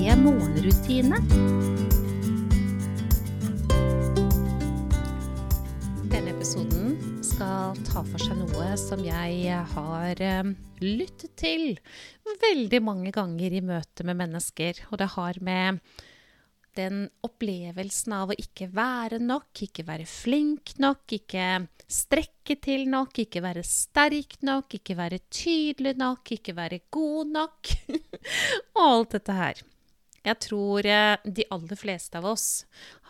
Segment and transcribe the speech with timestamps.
[0.00, 1.18] morgenrutine.
[6.08, 11.74] Denne episoden skal ta for seg noe som jeg har eh, lyttet til
[12.40, 14.80] veldig mange ganger i møte med mennesker.
[14.88, 15.82] Og det har med
[16.78, 21.48] den opplevelsen av å ikke være nok, ikke være flink nok, ikke
[21.90, 27.74] strekke til nok, ikke være sterk nok, ikke være tydelig nok, ikke være god nok.
[28.78, 29.62] og alt dette her.
[30.26, 32.48] Jeg tror eh, de aller fleste av oss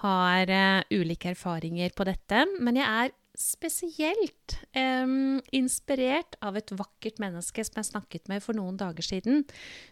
[0.05, 7.21] har uh, ulike erfaringer på dette, men jeg er spesielt um, inspirert av et vakkert
[7.23, 9.43] menneske som jeg snakket med for noen dager siden,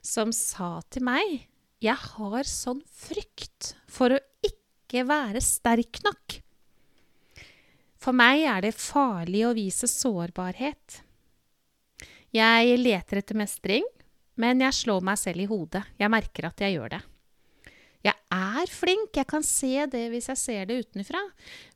[0.05, 6.41] som sa til meg jeg har sånn frykt for å ikke være sterk nok.
[7.99, 11.03] For meg er det farlig å vise sårbarhet.
[12.35, 13.87] Jeg leter etter mestring,
[14.39, 15.85] men jeg slår meg selv i hodet.
[15.99, 17.03] Jeg merker at jeg gjør det.
[18.07, 21.21] Jeg er flink, jeg kan se det hvis jeg ser det utenfra,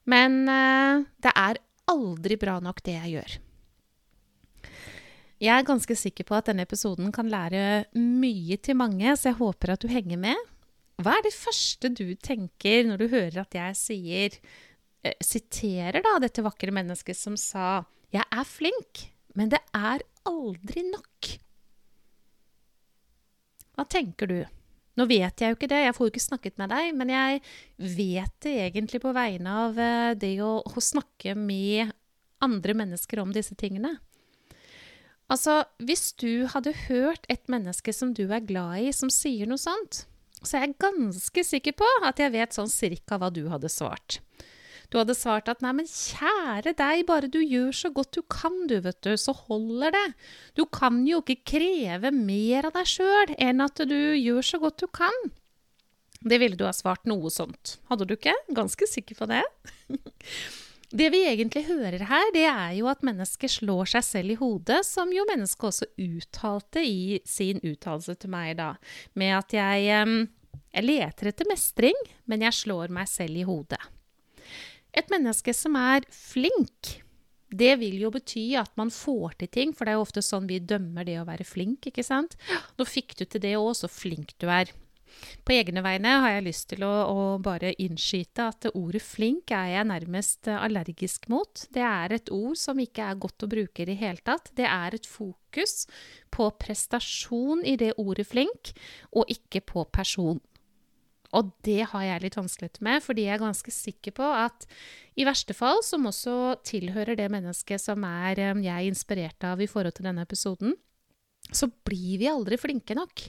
[0.09, 1.59] men uh, det er
[1.91, 3.39] aldri bra nok, det jeg gjør.
[5.43, 9.41] Jeg er ganske sikker på at denne episoden kan lære mye til mange, så jeg
[9.41, 10.39] håper at du henger med.
[11.03, 14.37] Hva er det første du tenker når du hører at jeg sier
[15.03, 20.85] eh, Siterer da dette vakre mennesket som sa 'Jeg er flink, men det er aldri
[20.87, 21.42] nok'.
[23.83, 24.37] Hva tenker du?
[24.95, 27.41] Nå vet jeg jo ikke det, jeg får jo ikke snakket med deg, men jeg
[27.97, 31.91] vet det egentlig på vegne av eh, det å, å snakke med
[32.45, 33.97] andre mennesker om disse tingene.
[35.33, 39.59] Altså, hvis du hadde hørt et menneske som du er glad i, som sier noe
[39.59, 40.05] sånt,
[40.45, 44.21] så er jeg ganske sikker på at jeg vet sånn cirka hva du hadde svart.
[44.93, 48.67] Du hadde svart at 'nei, men kjære deg, bare du gjør så godt du kan,
[48.69, 50.17] du, vet du, så holder det'.
[50.55, 54.85] Du kan jo ikke kreve mer av deg sjøl enn at du gjør så godt
[54.85, 55.33] du kan.
[56.21, 58.35] Det ville du ha svart noe sånt, hadde du ikke?
[58.53, 59.43] Ganske sikker på det?
[60.93, 64.83] Det vi egentlig hører her, det er jo at mennesket slår seg selv i hodet,
[64.85, 68.75] som jo mennesket også uttalte i sin uttalelse til meg da,
[69.17, 69.89] med at jeg,
[70.77, 71.97] jeg leter etter mestring,
[72.29, 73.81] men jeg slår meg selv i hodet.
[74.93, 76.99] Et menneske som er flink,
[77.53, 80.49] det vil jo bety at man får til ting, for det er jo ofte sånn
[80.49, 82.37] vi dømmer det å være flink, ikke sant?
[82.79, 84.73] Nå fikk du til det òg, så flink du er.
[85.45, 89.73] På egne vegne har jeg lyst til å, å, bare innskyte at ordet flink er
[89.75, 91.67] jeg nærmest allergisk mot.
[91.75, 94.53] Det er et ord som ikke er godt å bruke i det hele tatt.
[94.57, 95.87] Det er et fokus
[96.33, 98.73] på prestasjon i det ordet flink,
[99.13, 100.41] og ikke på person.
[101.33, 104.67] Og det har jeg litt vanskeligheter med, fordi jeg er ganske sikker på at
[105.17, 109.61] i verste fall, som også tilhører det mennesket som er eh, jeg er inspirert av
[109.61, 110.77] i forhold til denne episoden,
[111.53, 113.27] så blir vi aldri flinke nok.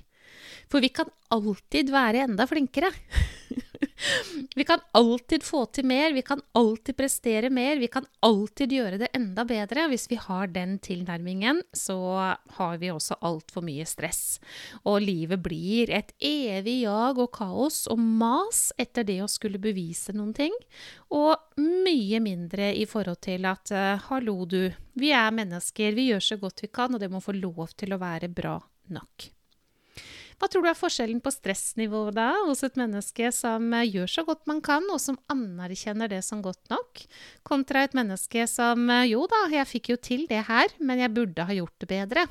[0.71, 2.91] For vi kan alltid være enda flinkere.
[4.55, 8.99] vi kan alltid få til mer, vi kan alltid prestere mer, vi kan alltid gjøre
[9.01, 9.87] det enda bedre.
[9.91, 11.97] Hvis vi har den tilnærmingen, så
[12.57, 14.39] har vi også altfor mye stress.
[14.83, 20.15] Og livet blir et evig jag og kaos og mas etter det å skulle bevise
[20.15, 20.55] noen ting.
[21.13, 26.27] Og mye mindre i forhold til at uh, hallo, du, vi er mennesker, vi gjør
[26.31, 28.57] så godt vi kan, og det må få lov til å være bra
[28.93, 29.29] nok.
[30.43, 34.23] Hva tror du er forskjellen på stressnivået da hos et menneske som eh, gjør så
[34.27, 36.99] godt man kan, og som anerkjenner det som godt nok,
[37.47, 41.13] kontra et menneske som eh, jo da, jeg fikk jo til det her, men jeg
[41.15, 42.25] burde ha gjort det bedre?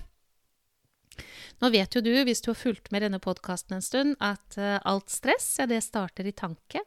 [1.64, 4.76] Nå vet jo du, hvis du har fulgt med denne podkasten en stund, at uh,
[4.92, 6.84] alt stress, ja, det starter i tanke.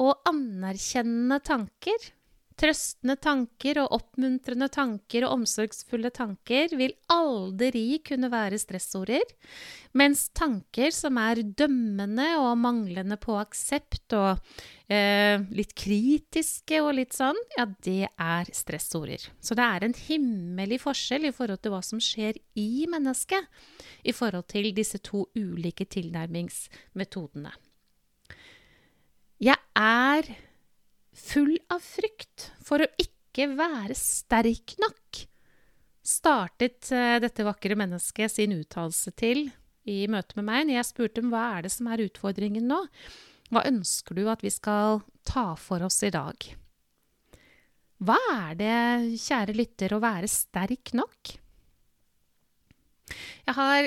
[0.00, 2.08] Og anerkjennende tanker
[2.56, 9.26] Trøstende tanker og oppmuntrende tanker og omsorgsfulle tanker vil aldri kunne være stressorder,
[9.92, 14.40] mens tanker som er dømmende og manglende på aksept og
[14.88, 19.28] eh, litt kritiske og litt sånn, ja, det er stressorder.
[19.36, 23.52] Så det er en himmelig forskjell i forhold til hva som skjer i mennesket,
[24.00, 27.52] i forhold til disse to ulike tilnærmingsmetodene.
[29.44, 30.32] Jeg er
[31.16, 35.22] full av frykt for å ikke være sterk nok,
[36.06, 39.48] startet uh, dette vakre mennesket sin uttalelse til
[39.86, 42.80] i møte med meg når jeg spurte om hva er det som er utfordringen nå.
[43.54, 46.48] Hva ønsker du at vi skal ta for oss i dag?
[48.02, 48.78] Hva er det,
[49.22, 51.36] kjære lytter, å være sterk nok?
[53.46, 53.86] Jeg har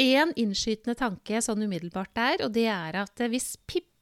[0.00, 3.93] én innskytende tanke sånn umiddelbart der, og det er at hvis Pippi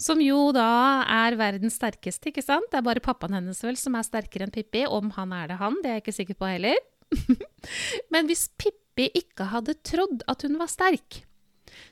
[0.00, 2.68] som jo da er verdens sterkeste, ikke sant?
[2.70, 4.84] Det er bare pappaen hennes vel som er sterkere enn Pippi.
[4.84, 6.76] Om han er det han, det er jeg ikke sikker på heller.
[8.12, 11.22] Men hvis Pippi ikke hadde trodd at hun var sterk,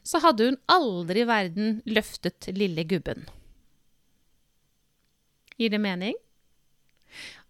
[0.04, 3.24] så hadde hun aldri i verden løftet lille gubben.
[5.56, 6.16] Gir det mening?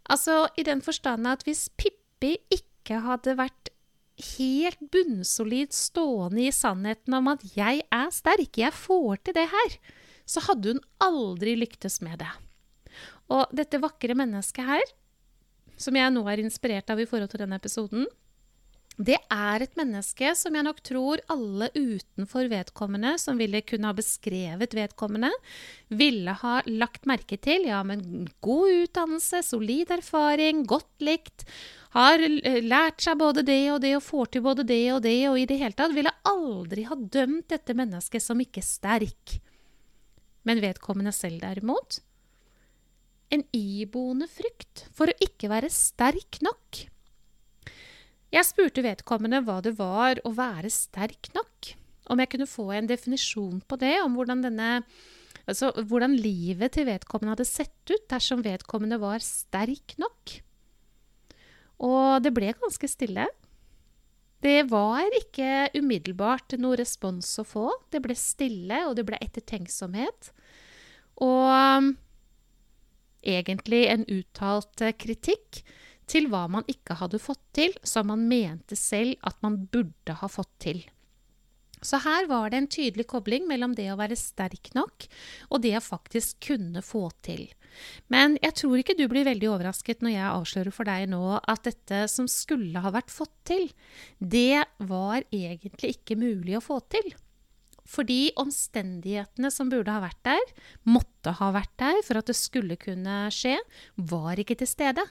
[0.05, 3.71] Altså i den forstand at hvis Pippi ikke hadde vært
[4.37, 9.79] helt bunnsolid stående i sannheten om at 'jeg er sterk, jeg får til det her',
[10.27, 12.33] så hadde hun aldri lyktes med det.
[13.33, 14.93] Og dette vakre mennesket her,
[15.81, 18.07] som jeg nå er inspirert av i forhold til denne episoden,
[18.95, 23.97] det er et menneske som jeg nok tror alle utenfor vedkommende, som ville kunne ha
[23.97, 25.33] beskrevet vedkommende,
[25.91, 27.67] ville ha lagt merke til.
[27.67, 31.43] Ja, men god utdannelse, solid erfaring, godt likt.
[31.95, 32.23] Har
[32.63, 35.49] lært seg både det og det og får til både det og det og i
[35.51, 35.95] det hele tatt.
[35.95, 39.41] Ville aldri ha dømt dette mennesket som ikke sterk.
[40.45, 42.01] Men vedkommende selv, derimot
[43.33, 46.85] En iboende frykt for å ikke være sterk nok.
[48.35, 51.73] Jeg spurte vedkommende hva det var å være sterk nok.
[52.11, 54.71] Om jeg kunne få en definisjon på det, om hvordan, denne,
[55.49, 60.35] altså, hvordan livet til vedkommende hadde sett ut dersom vedkommende var sterk nok.
[61.89, 63.27] Og det ble ganske stille.
[64.45, 67.69] Det var ikke umiddelbart noe respons å få.
[67.89, 70.35] Det ble stille, og det ble ettertenksomhet.
[71.25, 71.95] Og
[73.25, 75.63] egentlig en uttalt kritikk
[76.11, 80.29] til hva man ikke hadde fått til, som man mente selv at man burde ha
[80.29, 80.85] fått til.
[81.85, 85.07] Så her var det en tydelig kobling mellom det å være sterk nok
[85.51, 87.47] og det å faktisk kunne få til.
[88.13, 91.67] Men jeg tror ikke du blir veldig overrasket når jeg avslører for deg nå at
[91.67, 93.69] dette som skulle ha vært fått til,
[94.19, 97.13] det var egentlig ikke mulig å få til.
[97.85, 100.55] Fordi omstendighetene som burde ha vært der,
[100.89, 103.59] måtte ha vært der for at det skulle kunne skje,
[104.01, 105.05] var ikke til stede.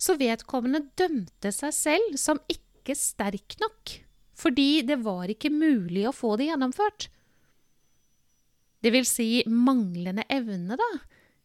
[0.00, 4.00] Så vedkommende dømte seg selv som ikke sterk nok
[4.40, 7.08] fordi det var ikke mulig å få det gjennomført.
[8.80, 10.90] Det vil si manglende evne, da,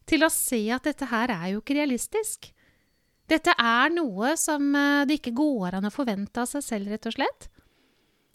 [0.08, 2.48] til å se at dette her er jo ikke realistisk.
[3.28, 7.08] Dette er noe som eh, det ikke går an å forvente av seg selv, rett
[7.10, 7.48] og slett.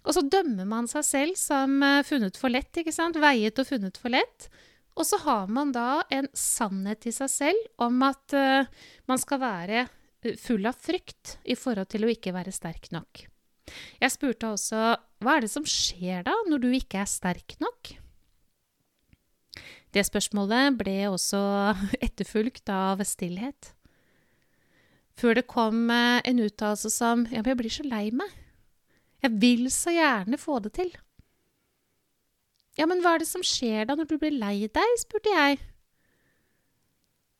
[0.01, 3.19] Og så dømmer man seg selv som eh, funnet for lett, ikke sant?
[3.21, 4.49] Veiet og funnet for lett.
[4.99, 8.67] Og så har man da en sannhet i seg selv om at uh,
[9.07, 9.85] man skal være
[10.37, 13.23] full av frykt i forhold til å ikke være sterk nok.
[14.01, 17.93] Jeg spurte også hva er det som skjer da, når du ikke er sterk nok?
[19.91, 21.41] Det spørsmålet ble også
[22.05, 23.73] etterfulgt av stillhet.
[25.19, 28.31] Før det kom eh, en uttalelse som Ja, men jeg blir så lei meg.
[29.21, 30.93] Jeg vil så gjerne få det til.
[32.79, 34.95] Ja, men hva er det som skjer da når du blir lei deg?
[34.97, 35.59] spurte jeg.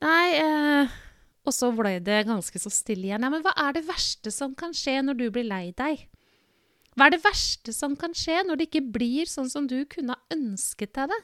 [0.01, 0.99] Nei, eh,
[1.47, 3.23] og så ble det ganske så stille igjen.
[3.23, 6.05] Ja, men hva er det verste som kan skje når du blir lei deg?
[6.95, 10.17] Hva er det verste som kan skje når det ikke blir sånn som du kunne
[10.17, 11.21] ha ønsket deg det?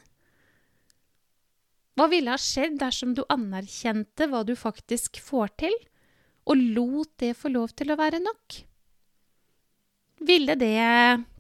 [1.97, 5.75] Hva ville ha skjedd dersom du anerkjente hva du faktisk får til,
[6.47, 8.61] og lot det få lov til å være nok?
[10.27, 10.77] Ville det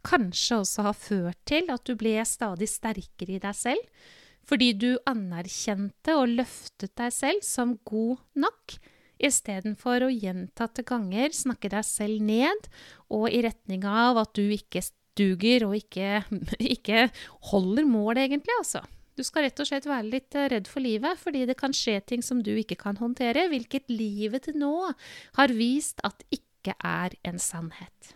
[0.05, 3.85] kanskje også ha ført til at du ble stadig sterkere i deg selv,
[4.47, 8.77] fordi du anerkjente og løftet deg selv som god nok,
[9.17, 12.69] istedenfor å gjentatte ganger snakke deg selv ned
[13.13, 14.83] og i retning av at du ikke
[15.17, 16.21] duger og ikke,
[16.75, 17.07] ikke
[17.51, 18.83] holder mål, egentlig, altså.
[19.17, 21.97] Du skal rett og slett være litt eh, redd for livet, fordi det kan skje
[22.05, 24.91] ting som du ikke kan håndtere, hvilket livet til nå
[25.39, 28.13] har vist at ikke er en sannhet.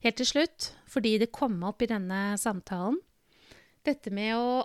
[0.00, 3.00] Helt til slutt, fordi det kom opp i denne samtalen,
[3.84, 4.62] dette med å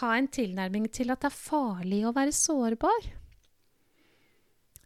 [0.00, 3.08] ha en tilnærming til at det er farlig å være sårbar.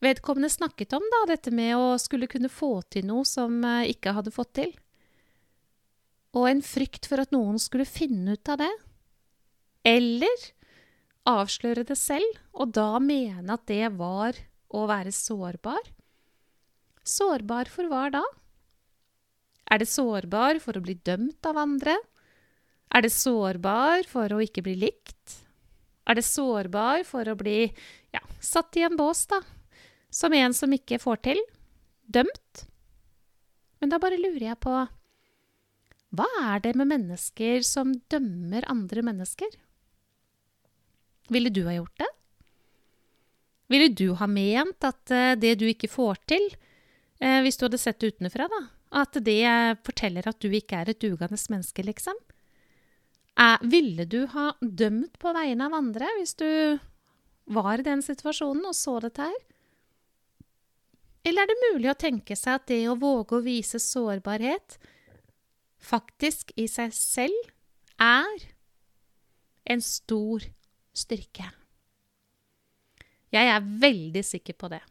[0.05, 4.13] Vedkommende snakket om da, dette med å skulle kunne få til noe som eh, ikke
[4.17, 4.75] hadde fått til.
[6.35, 8.73] Og en frykt for at noen skulle finne ut av det.
[9.87, 10.49] Eller
[11.31, 14.37] avsløre det selv, og da mene at det var
[14.75, 15.81] å være sårbar.
[17.05, 18.25] Sårbar for hva da?
[19.73, 21.97] Er det sårbar for å bli dømt av andre?
[22.95, 25.39] Er det sårbar for å ikke bli likt?
[26.05, 27.63] Er det sårbar for å bli
[28.13, 29.41] ja, satt i en bås, da,
[30.15, 31.41] som en som ikke får til.
[32.07, 32.67] Dømt.
[33.83, 34.75] Men da bare lurer jeg på
[36.15, 39.57] Hva er det med mennesker som dømmer andre mennesker?
[41.35, 42.11] Ville du ha gjort det?
[43.73, 46.47] Ville du ha ment at uh, det du ikke får til,
[47.25, 48.61] uh, hvis du hadde sett det utenfra, da,
[49.01, 49.41] at det
[49.87, 52.19] forteller at du ikke er et dugende menneske, liksom?
[53.41, 56.79] Uh, ville du ha dømt på vegne av andre hvis du
[57.51, 59.41] var i den situasjonen og så dette her?
[61.25, 64.79] Eller er det mulig å tenke seg at det å våge å vise sårbarhet
[65.85, 67.53] faktisk i seg selv
[68.01, 68.49] er
[69.73, 70.45] en stor
[70.97, 71.49] styrke?
[73.35, 74.83] Jeg er veldig sikker på det.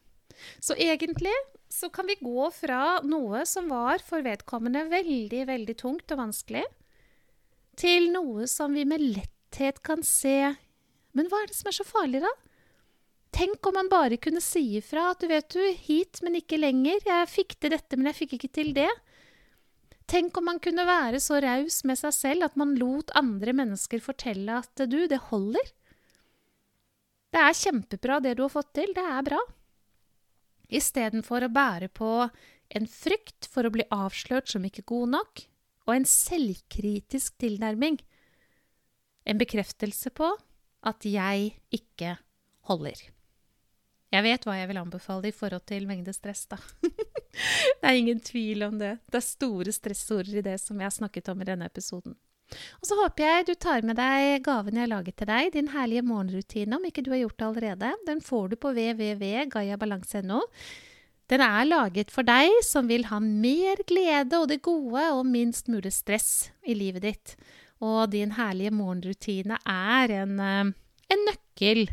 [0.60, 1.34] Så egentlig
[1.72, 6.66] så kan vi gå fra noe som var for vedkommende veldig, veldig tungt og vanskelig,
[7.80, 10.54] til noe som vi med letthet kan se
[11.14, 12.30] Men hva er det som er så farlig, da?
[13.44, 17.02] Tenk om man bare kunne si ifra at du vet du, hit, men ikke lenger.
[17.04, 18.92] Jeg fikk til dette, men jeg fikk ikke til det.
[20.08, 24.00] Tenk om man kunne være så raus med seg selv at man lot andre mennesker
[24.04, 25.74] fortelle at du, det holder.
[27.36, 29.42] Det er kjempebra det du har fått til, det er bra.
[30.72, 32.12] Istedenfor å bære på
[32.80, 35.44] en frykt for å bli avslørt som ikke god nok,
[35.84, 38.00] og en selvkritisk tilnærming.
[39.28, 40.32] En bekreftelse på
[40.88, 42.16] at jeg ikke
[42.72, 43.04] holder.
[44.14, 46.60] Jeg vet hva jeg vil anbefale i forhold til mengde stress, da.
[47.80, 49.00] det er ingen tvil om det.
[49.10, 52.14] Det er store stressord i det som jeg har snakket om i denne episoden.
[52.54, 55.72] Og så håper jeg du tar med deg gaven jeg har laget til deg, din
[55.74, 57.92] herlige morgenrutine, om ikke du har gjort det allerede.
[58.06, 60.42] Den får du på www.gayabalanse.no.
[61.32, 65.72] Den er laget for deg som vil ha mer glede og det gode og minst
[65.72, 67.36] mulig stress i livet ditt.
[67.82, 70.74] Og din herlige morgenrutine er en, eh,
[71.16, 71.88] en nøkkel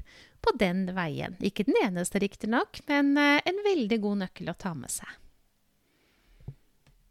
[0.44, 1.36] på den veien.
[1.44, 5.10] Ikke den eneste, riktignok, men eh, en veldig god nøkkel å ta med seg.